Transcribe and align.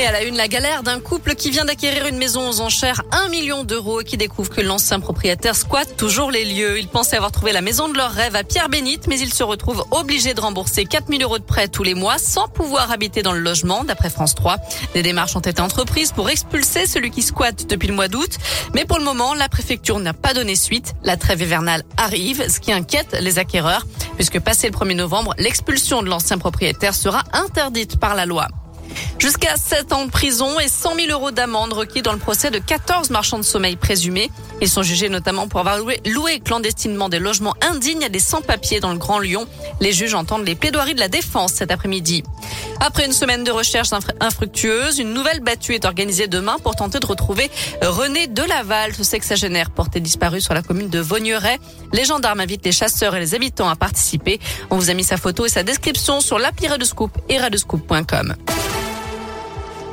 Et 0.00 0.06
à 0.06 0.12
la 0.12 0.22
une, 0.22 0.38
la 0.38 0.48
galère 0.48 0.82
d'un 0.82 0.98
couple 0.98 1.34
qui 1.34 1.50
vient 1.50 1.66
d'acquérir 1.66 2.06
une 2.06 2.16
maison 2.16 2.48
aux 2.48 2.62
enchères 2.62 3.02
1 3.12 3.28
million 3.28 3.64
d'euros 3.64 4.00
et 4.00 4.04
qui 4.04 4.16
découvre 4.16 4.48
que 4.48 4.62
l'ancien 4.62 4.98
propriétaire 4.98 5.54
squatte 5.54 5.94
toujours 5.98 6.30
les 6.30 6.46
lieux. 6.46 6.78
Ils 6.78 6.88
pensaient 6.88 7.16
avoir 7.16 7.32
trouvé 7.32 7.52
la 7.52 7.60
maison 7.60 7.86
de 7.86 7.98
leur 7.98 8.10
rêve 8.10 8.34
à 8.34 8.42
Pierre-Bénite, 8.42 9.08
mais 9.08 9.20
ils 9.20 9.34
se 9.34 9.42
retrouvent 9.42 9.84
obligés 9.90 10.32
de 10.32 10.40
rembourser 10.40 10.86
4 10.86 11.08
000 11.08 11.22
euros 11.22 11.38
de 11.38 11.44
prêt 11.44 11.68
tous 11.68 11.82
les 11.82 11.92
mois 11.92 12.16
sans 12.16 12.48
pouvoir 12.48 12.90
habiter 12.90 13.20
dans 13.20 13.32
le 13.32 13.40
logement, 13.40 13.84
d'après 13.84 14.08
France 14.08 14.34
3. 14.34 14.56
Des 14.94 15.02
démarches 15.02 15.36
ont 15.36 15.40
été 15.40 15.60
entreprises 15.60 16.12
pour 16.12 16.30
expulser 16.30 16.86
celui 16.86 17.10
qui 17.10 17.20
squatte 17.20 17.68
depuis 17.68 17.88
le 17.88 17.94
mois 17.94 18.08
d'août. 18.08 18.38
Mais 18.72 18.86
pour 18.86 18.96
le 18.96 19.04
moment, 19.04 19.34
la 19.34 19.50
préfecture 19.50 19.98
n'a 19.98 20.14
pas 20.14 20.32
donné 20.32 20.56
suite. 20.56 20.94
La 21.04 21.18
trêve 21.18 21.42
hivernale 21.42 21.82
arrive, 21.98 22.48
ce 22.48 22.58
qui 22.58 22.72
inquiète 22.72 23.18
les 23.20 23.38
acquéreurs, 23.38 23.86
puisque 24.16 24.40
passé 24.40 24.66
le 24.66 24.72
1er 24.72 24.96
novembre, 24.96 25.34
l'expulsion 25.36 26.02
de 26.02 26.08
l'ancien 26.08 26.38
propriétaire 26.38 26.94
sera 26.94 27.22
interdite 27.34 28.00
par 28.00 28.14
la 28.14 28.24
loi. 28.24 28.48
Jusqu'à 29.20 29.56
7 29.56 29.92
ans 29.92 30.06
de 30.06 30.10
prison 30.10 30.58
et 30.60 30.68
100 30.68 30.94
000 30.94 31.12
euros 31.12 31.30
d'amende 31.30 31.74
requis 31.74 32.00
dans 32.00 32.14
le 32.14 32.18
procès 32.18 32.50
de 32.50 32.58
14 32.58 33.10
marchands 33.10 33.36
de 33.36 33.44
sommeil 33.44 33.76
présumés. 33.76 34.30
Ils 34.62 34.68
sont 34.68 34.82
jugés 34.82 35.10
notamment 35.10 35.46
pour 35.46 35.60
avoir 35.60 35.76
loué, 35.78 36.40
clandestinement 36.42 37.10
des 37.10 37.18
logements 37.18 37.54
indignes 37.60 38.04
à 38.04 38.08
des 38.08 38.18
sans-papiers 38.18 38.80
dans 38.80 38.92
le 38.92 38.98
Grand 38.98 39.18
Lyon. 39.18 39.46
Les 39.82 39.92
juges 39.92 40.14
entendent 40.14 40.46
les 40.46 40.54
plaidoiries 40.54 40.94
de 40.94 41.00
la 41.00 41.08
défense 41.08 41.52
cet 41.52 41.70
après-midi. 41.70 42.22
Après 42.80 43.04
une 43.04 43.12
semaine 43.12 43.44
de 43.44 43.50
recherche 43.50 43.90
infructueuse, 44.20 44.98
une 44.98 45.12
nouvelle 45.12 45.40
battue 45.40 45.74
est 45.74 45.84
organisée 45.84 46.26
demain 46.26 46.56
pour 46.62 46.74
tenter 46.74 46.98
de 46.98 47.06
retrouver 47.06 47.50
René 47.82 48.26
Delaval, 48.26 48.94
ce 48.94 49.04
sexagénaire 49.04 49.68
porté 49.68 50.00
disparu 50.00 50.40
sur 50.40 50.54
la 50.54 50.62
commune 50.62 50.88
de 50.88 50.98
Vaugneray. 50.98 51.58
Les 51.92 52.06
gendarmes 52.06 52.40
invitent 52.40 52.64
les 52.64 52.72
chasseurs 52.72 53.14
et 53.16 53.20
les 53.20 53.34
habitants 53.34 53.68
à 53.68 53.76
participer. 53.76 54.40
On 54.70 54.76
vous 54.76 54.88
a 54.88 54.94
mis 54.94 55.04
sa 55.04 55.18
photo 55.18 55.44
et 55.44 55.50
sa 55.50 55.62
description 55.62 56.22
sur 56.22 56.38
l'appli 56.38 56.68
Radescoop 56.68 57.10
et 57.28 57.36
radescoop.com. 57.36 58.34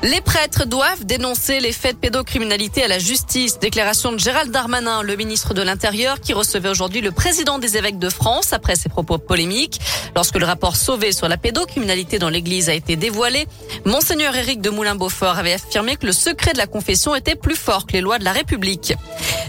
Les 0.03 0.21
prêtres 0.21 0.65
doivent 0.65 1.05
dénoncer 1.05 1.59
les 1.59 1.71
faits 1.71 1.95
de 1.95 1.99
pédocriminalité 1.99 2.83
à 2.83 2.87
la 2.87 2.99
justice. 2.99 3.57
Déclaration 3.57 4.11
de 4.11 4.19
Gérald 4.19 4.51
Darmanin, 4.51 5.01
le 5.01 5.15
ministre 5.15 5.55
de 5.55 5.61
l'Intérieur, 5.63 6.21
qui 6.21 6.33
recevait 6.33 6.69
aujourd'hui 6.69 7.01
le 7.01 7.11
président 7.11 7.57
des 7.57 7.77
évêques 7.77 7.97
de 7.97 8.09
France 8.09 8.53
après 8.53 8.75
ses 8.75 8.89
propos 8.89 9.17
polémiques. 9.17 9.81
Lorsque 10.15 10.37
le 10.37 10.45
rapport 10.45 10.75
Sauvé 10.75 11.11
sur 11.11 11.27
la 11.27 11.37
pédocriminalité 11.37 12.19
dans 12.19 12.29
l'église 12.29 12.69
a 12.69 12.73
été 12.75 12.95
dévoilé, 12.95 13.47
Monseigneur 13.85 14.35
Éric 14.35 14.61
de 14.61 14.69
Moulin-Beaufort 14.69 15.39
avait 15.39 15.53
affirmé 15.53 15.95
que 15.95 16.05
le 16.05 16.11
secret 16.11 16.53
de 16.53 16.59
la 16.59 16.67
confession 16.67 17.15
était 17.15 17.35
plus 17.35 17.55
fort 17.55 17.87
que 17.87 17.93
les 17.93 18.01
lois 18.01 18.19
de 18.19 18.23
la 18.23 18.33
République. 18.33 18.93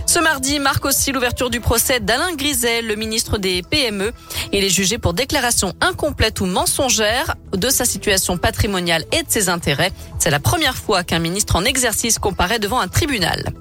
Ce 0.08 0.18
mardi 0.20 0.58
marque 0.58 0.86
aussi 0.86 1.12
l'ouverture 1.12 1.50
du 1.50 1.60
procès 1.60 2.00
d'Alain 2.00 2.34
Griset, 2.34 2.80
le 2.80 2.94
ministre 2.94 3.36
des 3.36 3.62
PME. 3.62 4.12
Il 4.54 4.64
est 4.64 4.70
jugé 4.70 4.96
pour 4.96 5.12
déclaration 5.12 5.74
incomplète 5.82 6.40
ou 6.40 6.46
mensongère 6.46 7.34
de 7.52 7.68
sa 7.68 7.84
situation 7.84 8.38
patrimoniale 8.38 9.04
et 9.12 9.22
de 9.22 9.28
ses 9.28 9.50
intérêts. 9.50 9.92
C'est 10.18 10.30
la 10.30 10.40
première 10.40 10.76
fois 10.78 11.04
qu'un 11.04 11.18
ministre 11.18 11.56
en 11.56 11.64
exercice 11.66 12.18
comparaît 12.18 12.58
devant 12.58 12.80
un 12.80 12.88
tribunal. 12.88 13.52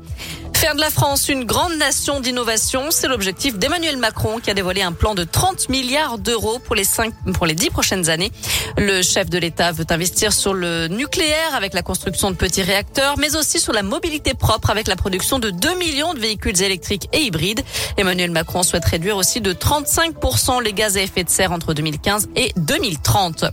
Faire 0.58 0.74
de 0.74 0.82
la 0.82 0.90
France 0.90 1.30
une 1.30 1.44
grande 1.44 1.76
nation 1.78 2.20
d'innovation, 2.20 2.86
c'est 2.90 3.08
l'objectif 3.08 3.60
d'Emmanuel 3.60 3.96
Macron 3.96 4.40
qui 4.40 4.50
a 4.50 4.56
dévoilé 4.56 4.82
un 4.82 4.92
plan 4.92 5.14
de 5.14 5.24
30 5.24 5.70
milliards 5.70 6.18
d'euros 6.18 6.58
pour 6.58 6.74
les 6.74 6.84
cinq, 6.84 7.14
pour 7.36 7.46
les 7.46 7.54
dix 7.54 7.70
prochaines 7.70 8.10
années. 8.10 8.32
Le 8.76 9.04
chef 9.04 9.30
de 9.30 9.38
l'État 9.38 9.72
veut 9.72 9.86
investir 9.92 10.34
sur 10.34 10.56
le 10.56 10.88
nucléaire 10.88 11.54
avec 11.54 11.76
la 11.76 11.84
construction 11.84 12.32
de 12.32 12.36
petits 12.36 12.64
réacteurs, 12.64 13.20
mais 13.20 13.36
aussi 13.36 13.60
sur 13.60 13.72
la 13.72 13.84
mobilité 13.84 14.34
propre 14.34 14.72
avec 14.72 14.88
la 14.88 14.96
production 14.96 15.38
de 15.38 15.52
2 15.52 15.76
millions 15.78 16.16
de 16.16 16.20
véhicules 16.20 16.60
électriques 16.64 17.08
et 17.14 17.22
hybrides. 17.22 17.62
Emmanuel 17.96 18.32
Macron 18.32 18.64
souhaite 18.64 18.86
réduire 18.86 19.16
aussi 19.16 19.42
de 19.42 19.54
35% 19.54 20.64
les 20.64 20.74
gaz 20.74 20.98
à 20.98 21.02
effet 21.02 21.24
de 21.24 21.30
serre 21.30 21.52
entre 21.52 21.76
2015 21.76 22.30
et 22.36 22.52
2030. 22.58 23.46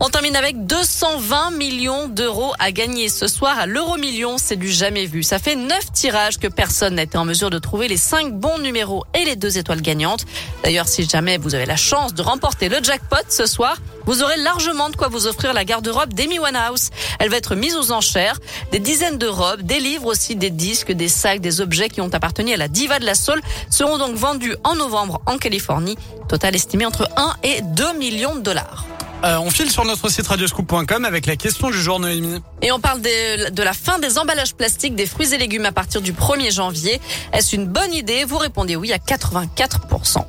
On 0.00 0.10
termine 0.10 0.36
avec 0.36 0.64
220 0.64 1.50
millions 1.50 2.06
d'euros 2.06 2.52
à 2.60 2.70
gagner 2.70 3.08
ce 3.08 3.26
soir 3.26 3.58
à 3.58 3.66
l'euro 3.66 3.96
million. 3.96 4.38
C'est 4.38 4.54
du 4.54 4.70
jamais 4.70 5.06
vu. 5.06 5.24
Ça 5.24 5.40
fait 5.40 5.56
neuf 5.56 5.90
tirages 5.92 6.38
que 6.38 6.46
personne 6.46 6.94
n'a 6.94 7.02
été 7.02 7.18
en 7.18 7.24
mesure 7.24 7.50
de 7.50 7.58
trouver 7.58 7.88
les 7.88 7.96
cinq 7.96 8.32
bons 8.32 8.58
numéros 8.58 9.04
et 9.12 9.24
les 9.24 9.34
deux 9.34 9.58
étoiles 9.58 9.82
gagnantes. 9.82 10.24
D'ailleurs, 10.62 10.86
si 10.86 11.08
jamais 11.08 11.36
vous 11.36 11.56
avez 11.56 11.66
la 11.66 11.76
chance 11.76 12.14
de 12.14 12.22
remporter 12.22 12.68
le 12.68 12.76
jackpot 12.80 13.16
ce 13.28 13.46
soir, 13.46 13.76
vous 14.06 14.22
aurez 14.22 14.36
largement 14.36 14.88
de 14.88 14.94
quoi 14.94 15.08
vous 15.08 15.26
offrir 15.26 15.52
la 15.52 15.64
garde-robe 15.64 16.14
d'Amy 16.14 16.38
Winehouse. 16.38 16.90
Elle 17.18 17.30
va 17.30 17.36
être 17.36 17.56
mise 17.56 17.76
aux 17.76 17.90
enchères. 17.90 18.38
Des 18.70 18.78
dizaines 18.78 19.18
de 19.18 19.26
robes, 19.26 19.62
des 19.62 19.80
livres 19.80 20.06
aussi, 20.06 20.36
des 20.36 20.50
disques, 20.50 20.92
des 20.92 21.08
sacs, 21.08 21.40
des 21.40 21.60
objets 21.60 21.88
qui 21.88 22.00
ont 22.00 22.14
appartenu 22.14 22.54
à 22.54 22.56
la 22.56 22.68
diva 22.68 23.00
de 23.00 23.04
la 23.04 23.16
soul 23.16 23.40
seront 23.68 23.98
donc 23.98 24.14
vendus 24.14 24.54
en 24.62 24.76
novembre 24.76 25.20
en 25.26 25.38
Californie. 25.38 25.98
Total 26.28 26.54
estimé 26.54 26.86
entre 26.86 27.08
1 27.16 27.34
et 27.42 27.62
2 27.62 27.98
millions 27.98 28.36
de 28.36 28.40
dollars. 28.40 28.86
Euh, 29.24 29.38
on 29.40 29.50
file 29.50 29.70
sur 29.70 29.84
notre 29.84 30.08
site 30.08 30.26
radioscoop.com 30.28 31.04
avec 31.04 31.26
la 31.26 31.36
question 31.36 31.70
du 31.70 31.80
jour 31.80 31.98
Noémie. 31.98 32.40
Et 32.62 32.70
on 32.70 32.78
parle 32.78 33.00
de, 33.00 33.50
de 33.50 33.62
la 33.62 33.72
fin 33.72 33.98
des 33.98 34.18
emballages 34.18 34.54
plastiques 34.54 34.94
des 34.94 35.06
fruits 35.06 35.34
et 35.34 35.38
légumes 35.38 35.66
à 35.66 35.72
partir 35.72 36.00
du 36.00 36.12
1er 36.12 36.54
janvier. 36.54 37.00
Est-ce 37.32 37.56
une 37.56 37.66
bonne 37.66 37.92
idée? 37.92 38.24
Vous 38.24 38.38
répondez 38.38 38.76
oui 38.76 38.92
à 38.92 38.98
84%. 38.98 40.24